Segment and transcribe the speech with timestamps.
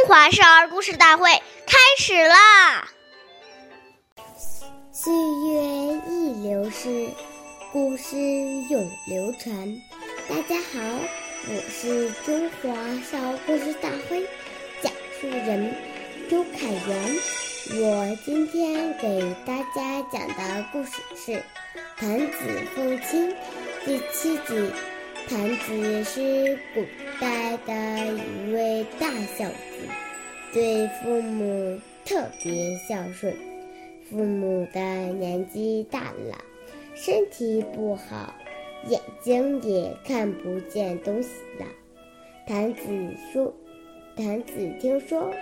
[0.00, 1.30] 中华少儿故事大会
[1.66, 2.88] 开始啦！
[4.90, 7.10] 岁月易流逝，
[7.70, 9.52] 故事永流传。
[10.26, 10.80] 大家好，
[11.48, 12.72] 我是中华
[13.02, 14.26] 少儿故事大会
[14.80, 14.90] 讲
[15.20, 15.76] 述人
[16.30, 17.16] 周凯源。
[17.82, 21.32] 我今天给大家讲的故事是
[21.98, 23.30] 《弹子凤亲》
[23.84, 24.72] 第七集。
[25.28, 26.84] 谭子是古
[27.20, 27.72] 代的
[28.14, 29.54] 一位大孝子，
[30.52, 33.34] 对父母特别孝顺。
[34.10, 36.36] 父母的年纪大了，
[36.96, 38.34] 身体不好，
[38.88, 41.28] 眼睛也看不见东西
[41.60, 41.66] 了。
[42.46, 42.82] 谭子
[43.32, 43.54] 说
[44.16, 45.32] ：“谭子听说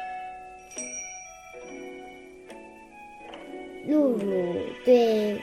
[3.87, 5.39] 露露对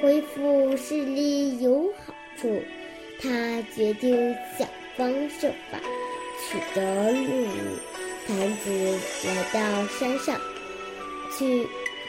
[0.00, 2.62] 恢复视力有好处。”
[3.18, 3.28] 他
[3.74, 5.78] 决定想方设法
[6.50, 7.78] 取得露露。
[8.26, 10.38] 坛子来到山上，
[11.38, 11.66] 去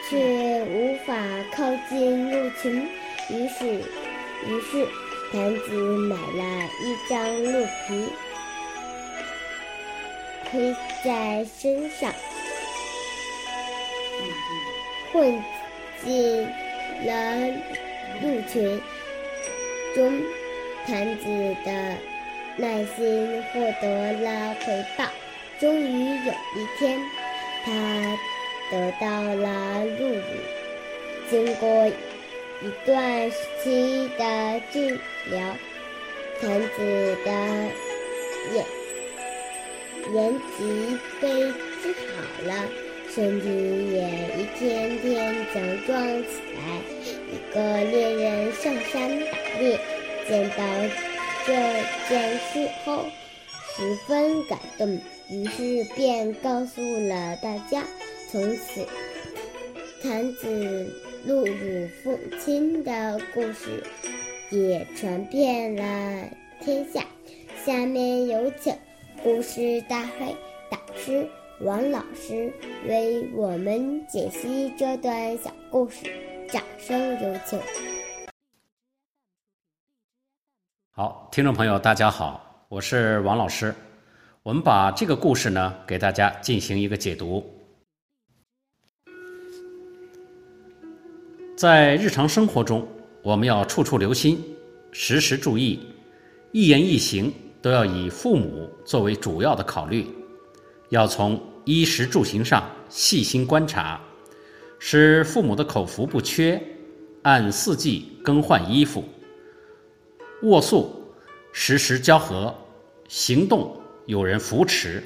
[0.10, 1.16] 却无法
[1.56, 2.90] 靠近鹿群，
[3.30, 3.66] 于是，
[4.48, 4.86] 于是
[5.32, 5.72] 坛子
[6.10, 8.10] 买了一张鹿皮，
[10.52, 10.76] 披
[11.06, 12.12] 在身上，
[15.14, 15.44] 混
[16.04, 16.44] 进
[17.06, 17.48] 了
[18.22, 18.82] 鹿群
[19.98, 20.22] 中。
[20.86, 21.26] 坛子
[21.66, 21.98] 的
[22.56, 25.04] 耐心获得了回报，
[25.60, 26.98] 终于有一天，
[27.66, 28.18] 他
[28.72, 30.22] 得到了露露。
[31.30, 34.98] 经过一段时期的治
[35.30, 35.58] 疗，
[36.40, 37.32] 坛子的
[38.54, 38.66] 眼
[40.14, 41.28] 眼疾被
[41.82, 42.54] 治好了，
[43.18, 43.48] 身体
[43.94, 44.04] 也
[44.38, 46.62] 一天天强壮起来。
[47.34, 49.80] 一个猎人上山打猎。
[50.30, 50.64] 见到
[51.48, 51.54] 这
[52.08, 53.06] 件事后，
[53.74, 55.00] 十分感动，
[55.32, 57.84] 于是便告诉了大家。
[58.30, 58.86] 从此，
[60.04, 60.94] 坛子
[61.26, 63.84] 露乳父亲的故事
[64.52, 66.30] 也传遍了
[66.62, 67.04] 天下。
[67.66, 68.76] 下面有请
[69.24, 70.36] 故事大会
[70.70, 71.28] 导师
[71.62, 72.54] 王老师
[72.88, 76.06] 为我们解析这段小故事，
[76.48, 77.60] 掌声有请。
[80.92, 83.74] 好，听众朋友，大家好，我是王老师。
[84.44, 87.44] 我们把这个故事呢，给大家进行一个解读。
[91.58, 92.88] 在日常生活中，
[93.24, 94.40] 我们要处处留心，
[94.92, 95.88] 时时注意，
[96.52, 100.06] 一言一行都要以父母作为主要的考虑，
[100.90, 104.02] 要从衣食住行上细心观察，
[104.80, 106.62] 使父母的口福不缺，
[107.24, 109.04] 按四季更换衣服。
[110.44, 111.12] 卧宿，
[111.52, 112.54] 时时交合；
[113.08, 113.76] 行动，
[114.06, 115.04] 有人扶持。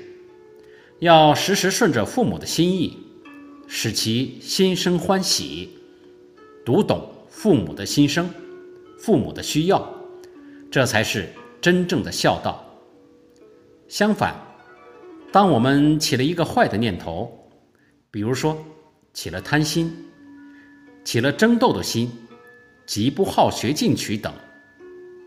[1.00, 2.98] 要时时顺着父母的心意，
[3.66, 5.70] 使其心生欢喜，
[6.64, 8.30] 读懂父母的心声、
[9.00, 9.92] 父母的需要，
[10.70, 12.64] 这才是真正的孝道。
[13.88, 14.36] 相反，
[15.32, 17.32] 当我们起了一个坏的念头，
[18.12, 18.58] 比如说
[19.14, 19.94] 起了贪心、
[21.06, 22.12] 起了争斗的心、
[22.86, 24.34] 极不好学进取等。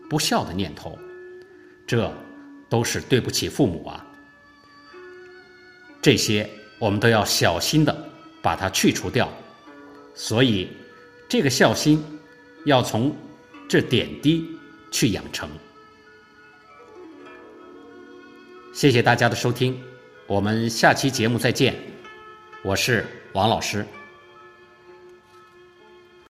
[0.07, 0.95] 不孝的念头，
[1.87, 2.13] 这
[2.69, 4.05] 都是对不起父母啊！
[5.99, 9.27] 这些我们都要小心的把它去除掉。
[10.13, 10.69] 所以，
[11.27, 12.03] 这个孝心
[12.65, 13.15] 要从
[13.67, 14.45] 这点滴
[14.91, 15.49] 去养成。
[18.71, 19.75] 谢谢大家的收听，
[20.27, 21.75] 我们下期节目再见。
[22.63, 23.85] 我是王老师。